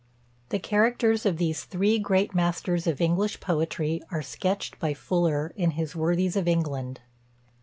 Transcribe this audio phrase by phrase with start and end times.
[0.49, 5.69] The characters of these three great masters of English poetry are sketched by Fuller, in
[5.77, 7.01] his "Worthies of England."